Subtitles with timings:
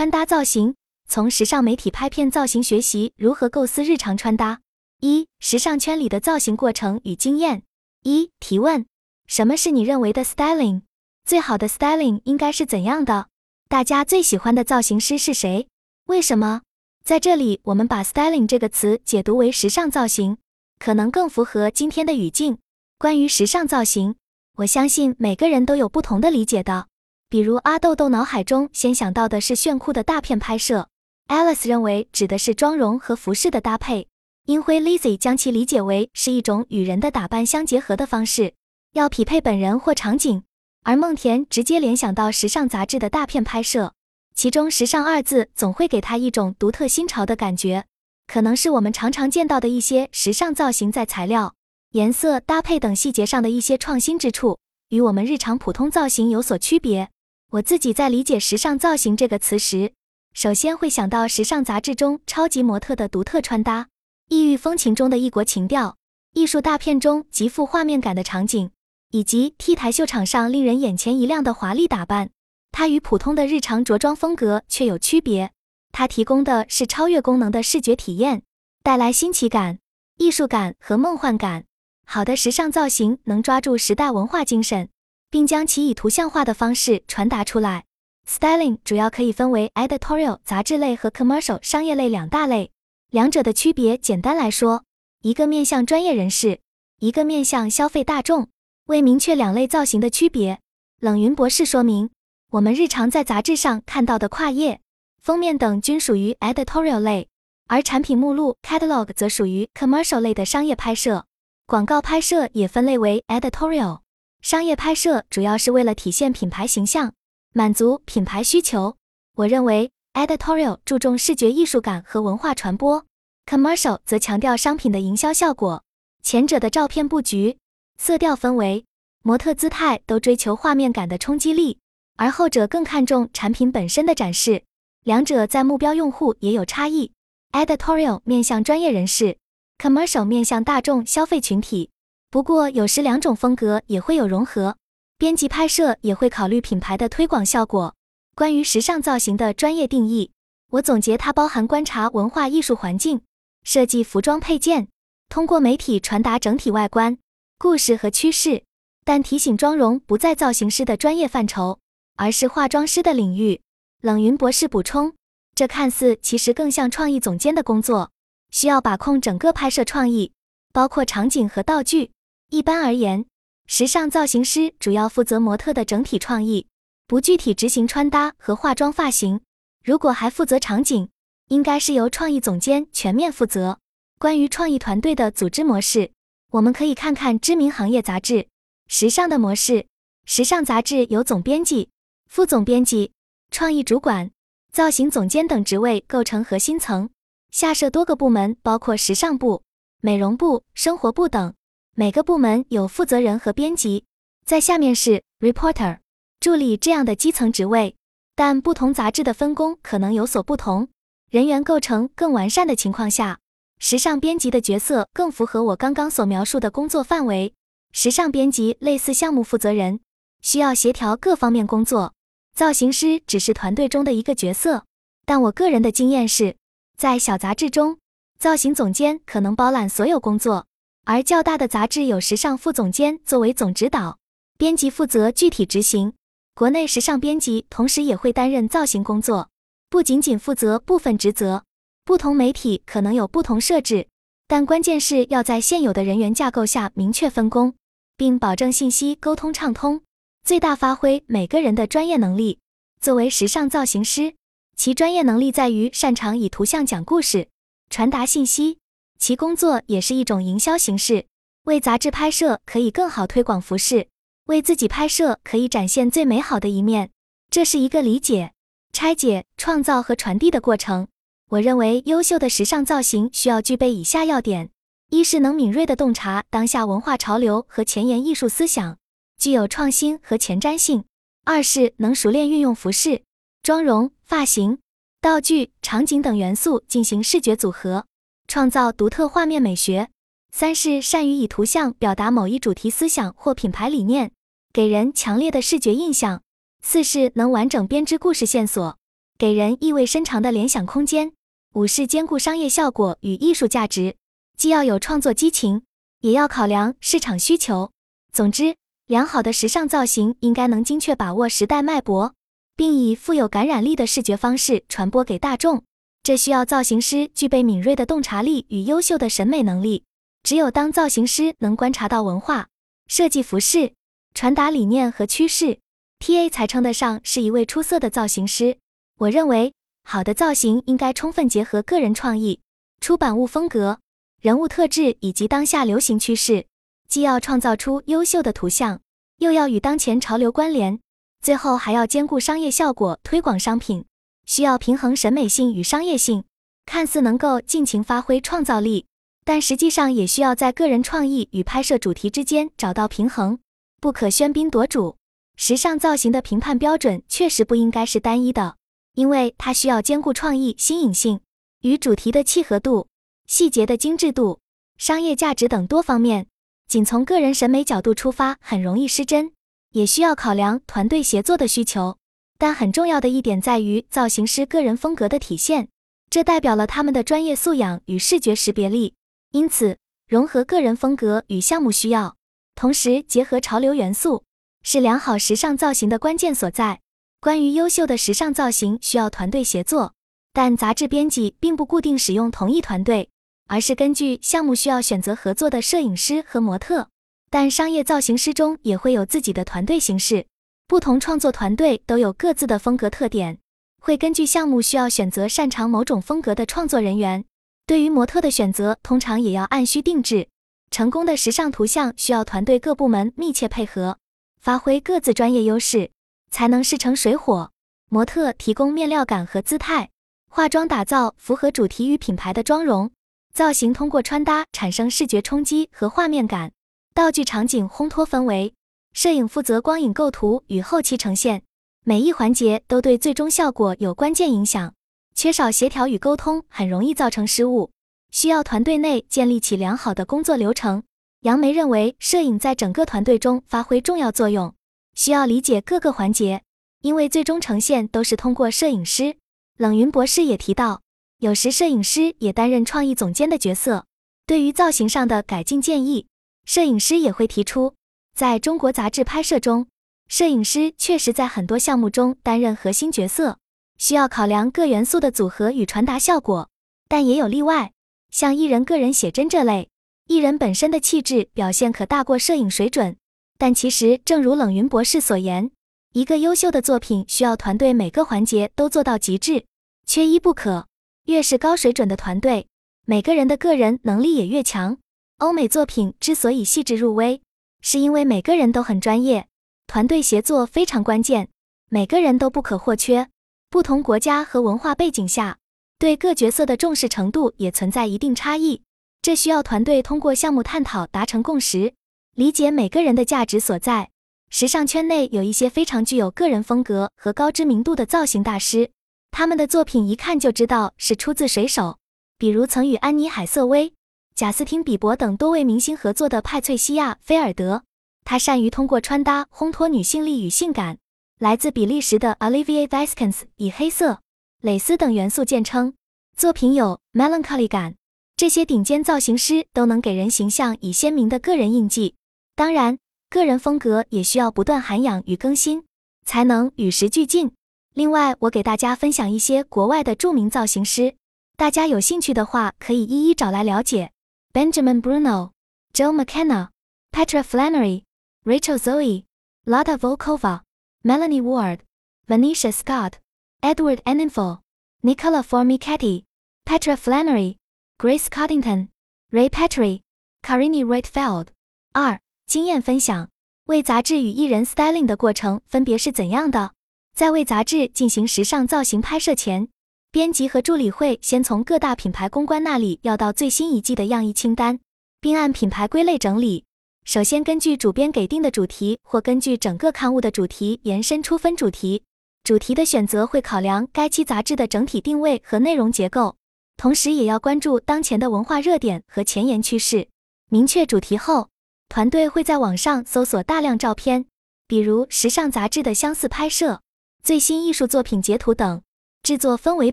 [0.00, 0.76] 穿搭造型，
[1.10, 4.62] 从时尚媒体拍片造型学习如何构思日常穿搭。
[5.00, 7.64] 一、时尚圈里的造型过程与经验。
[8.02, 8.86] 一、提问：
[9.26, 10.80] 什么是你认为的 styling？
[11.26, 13.28] 最好的 styling 应该是怎样的？
[13.68, 15.68] 大家最喜欢的造型师是谁？
[16.06, 16.62] 为什么？
[17.04, 20.38] 在这里，我们把 styling 这个词解读为时尚造型，
[20.78, 22.56] 可能更符合今天的语境。
[22.96, 24.14] 关于时尚造型，
[24.56, 26.86] 我相信每个人都有不同的理解的。
[27.30, 30.88] 比如阿豆豆脑海中先想到的是炫酷的大片拍摄
[31.28, 34.08] ，Alice 认为指的是妆容和服饰的搭配，
[34.46, 38.54] 英辉 Lizzy 将其理解为是一种与人的打扮相结合的方式，
[38.94, 40.42] 要匹配本人或场景，
[40.82, 43.92] 而梦田直接联想到时尚杂志的大片拍摄，
[44.34, 47.84] 其中“时尚”二字总会给他一种独特新潮的感觉，
[48.26, 51.54] 可能是我们常常见到的一些时尚造型在材料、
[51.92, 57.08] 颜色搭配等细节上的一些创新之处，与我们日常普通造型有所区别。
[57.50, 59.92] 我自己在理解“时尚造型”这个词时，
[60.32, 63.88] 首先会想到时尚杂志中超级模特的独特穿搭，
[64.28, 65.96] 异域风情中的异国情调，
[66.32, 68.70] 艺术大片中极富画面感的场景，
[69.10, 72.30] 以及 T 台秀场上令人眼前一亮的华丽打扮。
[72.70, 75.50] 它与普通的日常着装风格却有区别，
[75.90, 78.44] 它提供的是超越功能的视觉体验，
[78.84, 79.80] 带来新奇感、
[80.18, 81.64] 艺术感和梦幻感。
[82.06, 84.88] 好的时尚造型能抓住时代文化精神。
[85.30, 87.84] 并将其以图像化的方式传达出来。
[88.28, 92.70] Styling 主要可以分为 editorial 杂志类和 commercial 商业类两大类。
[93.10, 94.84] 两者的区别，简单来说，
[95.22, 96.60] 一个面向专业人士，
[97.00, 98.48] 一个面向消费大众。
[98.86, 100.60] 为明确两类造型的区别，
[101.00, 102.10] 冷云博士说明，
[102.50, 104.80] 我们日常在杂志上看到的跨页、
[105.20, 107.28] 封面等均属于 editorial 类，
[107.68, 111.24] 而产品目录 catalog 则属于 commercial 类的商业拍摄。
[111.66, 114.00] 广告拍摄也分类为 editorial。
[114.42, 117.12] 商业拍摄主要是为了体现品牌形象，
[117.52, 118.96] 满足品牌需求。
[119.36, 123.04] 我认为，editorial 注重视觉艺术感和文化传播
[123.44, 125.84] ，commercial 则强调商品的营销效果。
[126.22, 127.58] 前者的照片布局、
[127.98, 128.86] 色调氛围、
[129.22, 131.78] 模特姿态都追求画面感的冲击力，
[132.16, 134.64] 而后者更看重产品本身的展示。
[135.04, 137.12] 两者在目标用户也有差异
[137.52, 139.36] ，editorial 面向专业人士
[139.78, 141.89] ，commercial 面向大众消费群体。
[142.30, 144.76] 不过，有时两种风格也会有融合。
[145.18, 147.96] 编辑拍摄也会考虑品牌的推广效果。
[148.36, 150.30] 关于时尚造型的专业定义，
[150.70, 153.20] 我总结它包含观察文化艺术环境、
[153.64, 154.86] 设计服装配件，
[155.28, 157.18] 通过媒体传达整体外观、
[157.58, 158.62] 故事和趋势。
[159.02, 161.80] 但提醒妆容不在造型师的专业范畴，
[162.16, 163.60] 而是化妆师的领域。
[164.02, 165.14] 冷云博士补充，
[165.56, 168.12] 这看似其实更像创意总监的工作，
[168.52, 170.32] 需要把控整个拍摄创意，
[170.72, 172.12] 包括场景和道具。
[172.50, 173.26] 一般而言，
[173.68, 176.66] 时尚造型师主要负责模特的整体创意，
[177.06, 179.40] 不具体执行穿搭和化妆发型。
[179.84, 181.08] 如果还负责场景，
[181.46, 183.78] 应该是由创意总监全面负责。
[184.18, 186.10] 关于创意团队的组织模式，
[186.50, 188.34] 我们可以看看知名行业杂志
[188.88, 189.86] 《时尚》的模式。
[190.26, 191.90] 时尚杂志由总编辑、
[192.26, 193.12] 副总编辑、
[193.52, 194.28] 创意主管、
[194.72, 197.10] 造型总监等职位构成核心层，
[197.52, 199.62] 下设多个部门，包括时尚部、
[200.00, 201.54] 美容部、生活部等。
[202.00, 204.06] 每个部门有负责人和编辑，
[204.46, 205.98] 在下面是 reporter
[206.40, 207.94] 助理这样的基层职位，
[208.34, 210.88] 但不同杂志的分工可能有所不同。
[211.30, 213.38] 人员构成更完善的情况下，
[213.78, 217.52] 时尚编辑的角色更符合我刚刚所描述的工作范围。
[217.92, 220.00] 时尚编辑类似项目负责人，
[220.40, 222.14] 需要协调各方面工作。
[222.56, 224.86] 造型师只是团队中的一个角色，
[225.26, 226.56] 但我个人的经验是，
[226.96, 227.98] 在小杂志中，
[228.38, 230.66] 造型总监可能包揽所有工作。
[231.04, 234.18] 而较大的杂志有时尚副总监作为总指导，
[234.58, 236.12] 编辑负责具体执行。
[236.54, 239.48] 国内时尚编辑同时也会担任造型工作，
[239.88, 241.64] 不仅仅负责部分职责。
[242.04, 244.08] 不同媒体可能有不同设置，
[244.48, 247.74] 但关键是要在现有的人员架构下明确分工，
[248.16, 250.02] 并保证信息沟通畅通，
[250.42, 252.58] 最大发挥每个人的专业能力。
[253.00, 254.34] 作为时尚造型师，
[254.76, 257.48] 其专业能力在于擅长以图像讲故事，
[257.88, 258.79] 传达信息。
[259.20, 261.26] 其工作也是一种营销形式，
[261.64, 264.08] 为杂志拍摄可以更好推广服饰，
[264.46, 267.10] 为自己拍摄可以展现最美好的一面。
[267.50, 268.52] 这是一个理解、
[268.94, 271.06] 拆解、创造和传递的过程。
[271.50, 274.70] 我认为优秀的时尚造型需要具备以下要点：
[275.10, 278.96] 一是能敏锐地洞察当下文化潮流和前沿艺术思想，
[279.38, 281.02] 具有创新和前瞻性；
[281.44, 283.22] 二是能熟练运用服饰、
[283.62, 284.78] 妆容、发型、
[285.20, 288.06] 道具、场景等元素进行视觉组合。
[288.50, 290.08] 创造独特画面美学。
[290.50, 294.32] 三是善于以图像表达某一主题思想或品牌理念，
[294.72, 296.42] 给人强烈的视觉印象。
[296.82, 298.98] 四是能完整编织故事线索，
[299.38, 301.30] 给人意味深长的联想空间。
[301.74, 304.16] 五是兼顾商业效果与艺术价值，
[304.56, 305.82] 既要有创作激情，
[306.22, 307.92] 也要考量市场需求。
[308.32, 308.74] 总之，
[309.06, 312.34] 良好的时尚造型应该能精确把握时代脉搏，
[312.74, 315.84] 并以富有感染力的视觉方式传播给大众。
[316.30, 320.04] 这需要造型师具备敏锐的洞察力与优秀的审美能力。
[320.44, 322.68] 只有当造型师能观察到文化、
[323.08, 323.94] 设计服饰、
[324.32, 325.80] 传达理念和趋势
[326.20, 328.78] ，TA 才称得上是一位出色的造型师。
[329.18, 329.74] 我认为，
[330.04, 332.60] 好的造型应该充分结合个人创意、
[333.00, 333.98] 出版物风格、
[334.40, 336.64] 人物特质以及当下流行趋势，
[337.08, 339.00] 既要创造出优秀的图像，
[339.38, 341.00] 又要与当前潮流关联，
[341.42, 344.04] 最后还要兼顾商业效果，推广商品。
[344.46, 346.44] 需要平衡审美性与商业性，
[346.86, 349.06] 看似能够尽情发挥创造力，
[349.44, 353.58] 但实际上也需要在个人创意与拍摄主题之间找到平衡，
[354.00, 355.16] 不可喧宾夺主。
[355.56, 358.76] 时尚造型的评判标准确实不应该是单一的，
[359.14, 361.40] 因为它需要兼顾创意、新颖性
[361.82, 363.08] 与主题的契合度、
[363.46, 364.60] 细节的精致度、
[364.96, 366.46] 商业价值等多方面。
[366.88, 369.52] 仅从个人审美角度出发，很容易失真，
[369.92, 372.16] 也需要考量团队协作的需求。
[372.60, 375.88] 但很重要的一点在于造型师个人风格的体现，
[376.28, 379.14] 这代表了他们的专业素养与视觉识别力。
[379.52, 379.96] 因此，
[380.28, 382.36] 融合个人风格与项目需要，
[382.74, 384.44] 同时结合潮流元素，
[384.82, 387.00] 是良好时尚造型的关键所在。
[387.40, 390.12] 关于优秀的时尚造型，需要团队协作，
[390.52, 393.30] 但杂志编辑并不固定使用同一团队，
[393.68, 397.08] 而是根据项目需要选择合作的摄影师和模特。
[397.48, 400.44] 但商业造型师中也会有自己的团队形式。
[400.90, 403.60] 不同创作团队都有各自的风格特点，
[404.02, 407.44] 会根据项目需要选择擅长某种风格的创作人员。
[407.86, 410.48] 对于模特的选择，通常也要按需定制。
[410.90, 414.18] 成功的时尚图像需要团队各部门密切配合，
[414.60, 416.10] 发挥各自专业优势，
[416.50, 417.70] 才能势成水火。
[418.08, 420.10] 模特提供面料感和姿态，
[420.48, 423.12] 化妆打造符合主题与品牌的妆容，
[423.54, 426.72] 造型通过穿搭产生视觉冲击和画面感，
[427.14, 428.74] 道具场景烘托氛围。
[429.12, 431.62] 摄影负责光影构图与后期呈现，
[432.04, 434.94] 每一环节都对最终效果有关键影响。
[435.34, 437.90] 缺少协调与沟通，很容易造成失误。
[438.30, 441.02] 需要团队内建立起良好的工作流程。
[441.40, 444.74] 杨梅认为，摄影在整个团队中发挥重要作用，
[445.14, 446.62] 需要理解各个环节，
[447.00, 449.36] 因为最终呈现都是通过摄影师。
[449.78, 451.02] 冷云博士也提到，
[451.38, 454.04] 有时摄影师也担任创意总监的角色，
[454.46, 456.26] 对于造型上的改进建议，
[456.66, 457.94] 摄影师也会提出。
[458.34, 459.86] 在中国杂志拍摄中，
[460.28, 463.58] 摄影师确实在很多项目中担任核心角色，
[463.98, 466.68] 需要考量各元素的组合与传达效果。
[467.08, 467.92] 但也有例外，
[468.30, 469.90] 像艺人个人写真这类，
[470.28, 473.16] 艺人本身的气质表现可大过摄影水准。
[473.58, 475.70] 但其实，正如冷云博士所言，
[476.12, 479.66] 一个优秀的作品需要团队每个环节都做到极致，
[480.06, 480.86] 缺一不可。
[481.26, 482.66] 越是高水准的团队，
[483.04, 484.96] 每个人的个人能力也越强。
[485.38, 487.42] 欧美作品之所以细致入微。
[487.82, 489.46] 是因为每个人都很专业，
[489.86, 491.48] 团队协作非常关键，
[491.88, 493.28] 每个人都不可或缺。
[493.70, 495.58] 不同国家和文化背景下，
[495.98, 498.82] 对各角色的重视程度也存在一定差异。
[499.22, 501.94] 这需要团队通过项目探讨达成共识，
[502.34, 504.10] 理解每个人的价值所在。
[504.48, 508.90] 时尚圈内有一些非常具有个人风格和高知名度的造型大师，
[509.30, 511.98] 他们的作品一看就知道是出自水手，
[512.36, 513.92] 比如曾与安妮海瑟薇。
[514.40, 517.84] 贾斯汀·比伯等多位明星合作的派翠西亚·菲尔德，
[518.24, 520.96] 她善于通过穿搭烘托女性力与性感。
[521.38, 524.20] 来自比利时的 Olivier Viskens 以黑色、
[524.62, 525.92] 蕾丝等元素见称，
[526.34, 527.96] 作品有 melancholy 感。
[528.34, 532.14] 这些顶尖造型师都能给人形象以鲜明的个人印记。
[532.56, 532.96] 当然，
[533.28, 535.84] 个人风格也需要不断涵养与更新，
[536.24, 537.52] 才能与时俱进。
[537.92, 541.16] 另外，我给大家分享一些国外的著名造型师，
[541.58, 544.12] 大家有兴趣的话可以一一找来了解。
[544.53, 545.51] Benjamin Bruno,
[545.93, 546.69] Joe McKenna,
[547.11, 548.03] Petra Flannery,
[548.45, 549.25] Rachel Zoe,
[549.65, 550.61] Lada Volkova,
[551.03, 551.79] Melanie Ward,
[552.27, 553.19] Venetia Scott,
[553.61, 554.59] Edward Enninful,
[555.03, 556.23] Nicola Formichetti,
[556.65, 557.57] Petra Flannery,
[557.97, 558.89] Grace Coddington,
[559.31, 560.01] Ray Petrie,
[560.41, 561.47] Karini Reitfeld。
[561.93, 563.29] 二、经验分享：
[563.65, 566.73] 为杂志与艺人 styling 的过程分别是怎样的？
[567.13, 569.69] 在为杂志进行时尚造型拍摄前，
[570.12, 574.80] 编辑和助理会先从各大品牌公关那里要到最新一季的样衣清单，
[575.20, 576.64] 并按品牌归类整理。
[577.04, 582.02] 首先，根据主编给定的主题，或根据整个刊物的主题延伸出分主题。
[582.42, 586.34] 主题的选择会考量该期杂志的整体定位和内容结构，
[586.76, 590.08] 同时也要关注当前的文化热点和前沿趋势。
[590.48, 591.50] 明确主题后，
[591.88, 594.26] 团队会在网上搜索大量照片，
[594.66, 596.80] 比如时尚杂志的相似拍摄、
[597.22, 598.82] 最新艺术作品截图等。
[599.22, 599.92] 制作氛围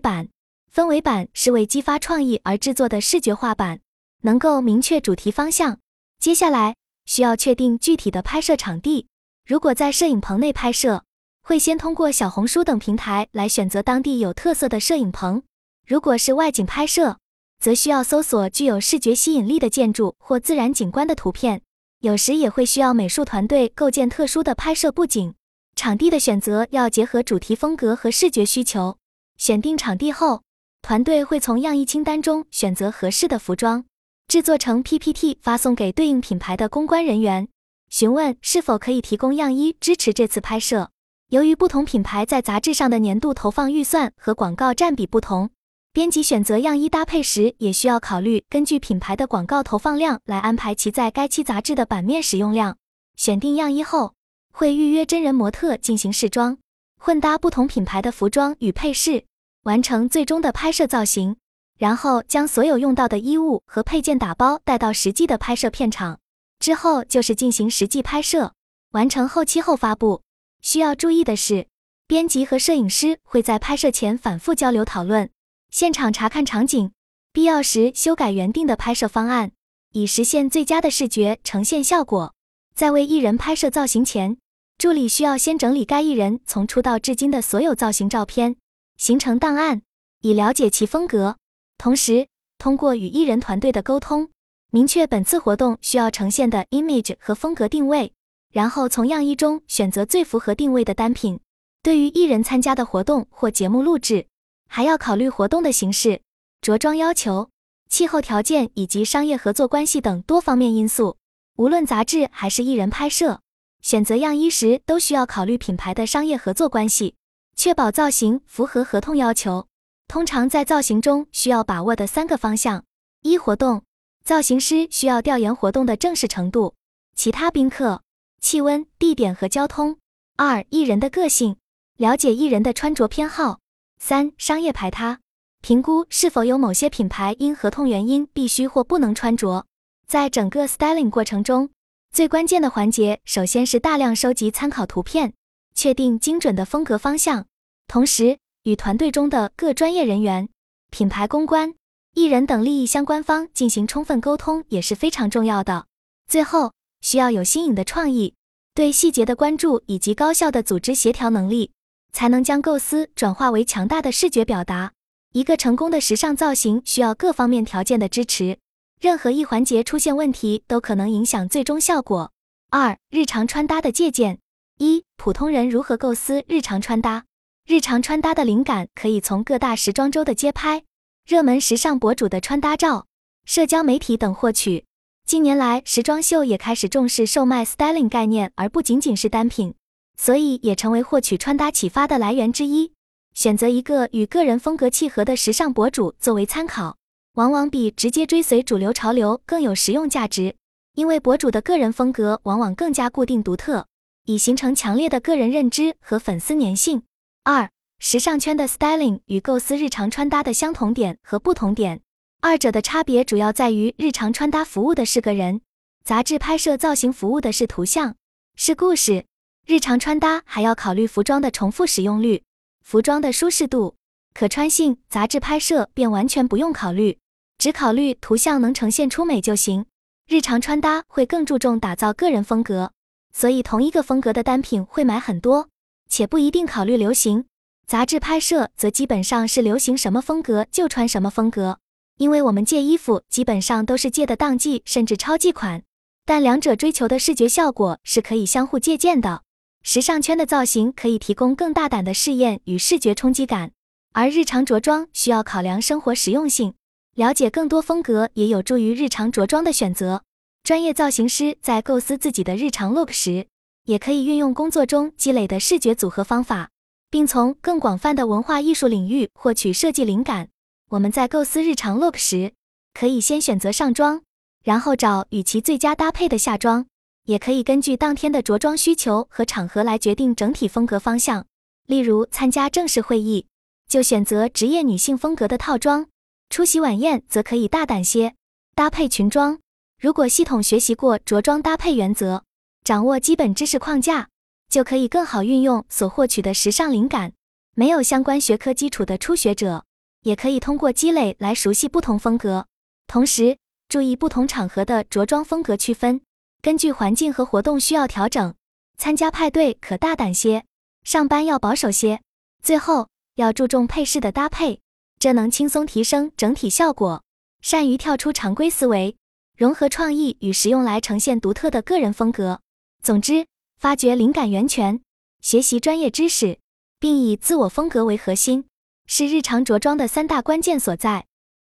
[0.00, 0.28] 板，
[0.74, 3.80] 氛围板是为激发创意而制作的视觉化板，
[4.22, 5.78] 能够明确主题方向。
[6.18, 9.06] 接下来需要确定具体的拍摄场地。
[9.46, 11.04] 如果在摄影棚内拍摄，
[11.42, 15.42] 会先通过小红书等平台来选择当地有特色的摄影棚；
[15.86, 17.18] 如果是外景拍摄，
[17.60, 21.62] 则需要搜索具有视觉吸引力的建筑或自然景观的图片。
[22.00, 25.34] 有时也会需要美术团队构建特殊的拍摄布景。
[25.76, 28.96] 场地的选择要结合主题风格和视觉需求。
[29.38, 30.42] 选定场地后，
[30.82, 33.84] 团队会从样衣清单中选择合适的服装，
[34.26, 37.48] 制作成 PPT 发送给对应品牌的公关人员，
[37.88, 40.90] 询问是否可以提供样衣支持这次拍摄。
[41.28, 45.50] 由于不同品牌在杂志上的年度投放预算和广告占比不同，
[45.92, 52.76] 编辑选择样衣搭配时也需要考虑根据品牌的广告投放量来安排其在该期杂志的版面使用量。
[53.14, 54.14] 选定样衣后，
[54.52, 56.58] 会预约真人模特进行试装，
[56.98, 59.24] 混搭不同品牌的服装与配饰。
[59.64, 61.36] 完成最终的拍摄造型，
[61.76, 66.20] 然后将所有用到的衣物和配件打包带到实际的拍摄片场，
[66.58, 68.54] 之后就是进行实际拍摄，
[68.92, 70.22] 完成后期后发布。
[70.62, 71.66] 需要注意的是，
[72.06, 75.28] 编辑和摄影师会在拍摄前反复交流讨论，
[75.70, 76.92] 现场查看场景，
[77.32, 79.52] 必要时修改原定的拍摄方案，
[79.92, 82.32] 以实现最佳的视觉呈现效果。
[82.74, 84.38] 在为艺人拍摄造型前，
[84.78, 88.54] 助理需要先整理该艺人从出道至今的所有造型照片。
[88.96, 89.82] 形成档案，
[90.22, 91.36] 以了解其风格。
[91.76, 94.30] 同时，通过与艺人团队的沟通，
[94.70, 98.12] 明确本次活动需要呈现的 image 和风格定位，
[98.52, 101.40] 然后从样衣中选择最符合定位的单品。
[101.82, 104.26] 对于艺人参加的活动或节目录制，
[104.68, 106.20] 还要考虑活动的形式、
[106.60, 107.50] 着装要求、
[107.88, 111.16] 气候条件以及商业合作关系等多方面因素。
[111.56, 113.40] 无论杂志还是艺人拍摄，
[113.82, 117.14] 选择样衣时都需要考虑品牌的商业合作关系。
[117.56, 119.66] 确保造型符合合同要求。
[120.06, 122.84] 通常在造型中需要把握的三个方向：
[123.22, 123.82] 一、活动，
[124.24, 126.76] 造型师需要调研活动的正式程度、
[127.16, 128.02] 其他宾客、
[128.40, 129.96] 气温、地点和交通；
[130.36, 131.56] 二、艺人的个性，
[131.96, 133.58] 了解艺人的穿着偏好；
[133.98, 135.18] 三、商业排他，
[135.60, 139.66] 评估是否有某些品牌因合同原因必须或不能穿着。
[140.06, 141.70] 在整个 styling 过程中，
[142.12, 145.34] 最关键的环节首先是大量收集参考图片。
[145.74, 147.46] 确定精准的风格方向，
[147.86, 150.48] 同时与团队中的各专业人员、
[150.90, 151.72] 品牌公关、
[152.14, 155.86] 艺人等利益相关方进行充分沟通也是非常重要的。
[156.26, 158.34] 最后，需要有新颖的创意、
[158.74, 161.70] 对细节的关注以及高效的组织协调能力，
[162.12, 164.92] 才能将构思转化为强大的视觉表达。
[165.32, 168.58] 一个成功的时尚造型需要各方面条件的支持，
[169.00, 172.32] 任何一环节出现问题都可能影响最终效果。
[172.70, 174.40] 二、日常穿搭的借鉴。
[174.78, 177.24] 一普通人如何构思日常穿搭？
[177.64, 180.82] 日常穿搭的灵感可以从各大时装周的街拍、
[181.24, 183.06] 热门时尚博主的穿搭照、
[183.44, 184.84] 社交媒体等获取。
[185.24, 189.74] 近年来，时装秀也开始重视售卖 styling 概念，而不仅仅是单品，
[190.16, 192.92] 所以也成为获取穿搭启发的来源之一。
[193.34, 196.96] 选择一个与个人风格契合的时尚博主作为参考，
[197.34, 200.56] 往往比直接追随主流潮流更有实用价值，
[200.94, 203.86] 因为博主的个人风格往往更加固定独特。
[204.24, 207.02] 以形成强烈的个人认知和粉丝粘性。
[207.44, 212.02] 二、时尚圈的 styling 与构思日常穿搭的相同点和不同点。
[212.42, 215.62] 二者的差别主要在于，日常穿搭服务的是个人，
[216.04, 218.16] 杂志拍摄造型服务的是图像，
[218.54, 219.24] 是故事。
[219.66, 222.42] 日常穿搭还要考虑服装的重复使用率、
[222.82, 223.96] 服装的舒适度、
[224.38, 227.18] 可穿性，杂志拍摄便完全不用考虑，
[227.58, 229.84] 只考虑图像能呈现出美就行。
[230.28, 232.92] 日常穿搭会更注重打造个人风格。
[233.34, 235.68] 所以，同一个风格的单品会买很多，
[236.08, 237.46] 且不一定考虑流行。
[237.88, 241.80] 杂志拍摄则基本上是流行什么风格就穿什么风格，
[242.18, 245.82] 因为我们借衣服基本上都是借的当季甚至超季款，
[246.24, 249.42] 但两者追求的视觉效果是可以相互借鉴的。
[249.82, 253.72] 时尚圈的造型可以提供更大胆的试验与视觉冲击感，
[254.12, 256.74] 而日常着装需要考量生活实用性。
[257.14, 260.22] 了解更多风格也有助于日常着装的选择。
[260.62, 263.46] 专业造型师在构思自己的日常 look 时，
[263.84, 266.70] 也可以运用工作中积累的视觉组合方法，
[267.10, 270.48] 并从更广泛的文化艺术领域获取设计灵感。
[270.90, 272.52] 我们在构思日常 look 时，
[272.94, 274.22] 可以先选择上装，
[274.62, 276.86] 然后找与其最佳搭配的下装，
[277.24, 281.46] 也可以根据当天的着装需求和场合来决定整体风格方向。
[281.86, 283.46] 例如，参加正式会议，
[283.88, 286.04] 就选择职业女性风格的套装；
[286.50, 288.34] 出席晚宴，则可以大胆些，
[288.74, 289.58] 搭配裙装。
[289.98, 292.44] 如果系统学习过着装搭配原则，
[292.84, 294.28] 掌握基本知识框架，
[294.68, 297.32] 就可以更好运用所获取的时尚灵感。
[297.74, 299.84] 没有相关学科基础的初学者，
[300.22, 302.66] 也可以通过积累来熟悉不同风格。
[303.06, 303.56] 同时，
[303.88, 306.20] 注意不同场合的着装风格区分，
[306.60, 308.54] 根据环境和活动需要调整。
[308.98, 310.64] 参加派对可大胆些，
[311.04, 312.20] 上班要保守些。
[312.62, 314.80] 最后，要注重配饰的搭配，
[315.20, 317.22] 这能轻松提升整体效果。
[317.62, 319.14] 善于跳出常规思维，
[319.56, 322.60] 融合创意与实用来呈现独特的个人风格。
[323.00, 323.46] 总之，
[323.78, 325.00] 发掘灵感源泉，
[325.40, 326.58] 学习专业知识，
[326.98, 328.64] 并以自我风格为核心，
[329.06, 331.27] 是日常着装的三大关键所在。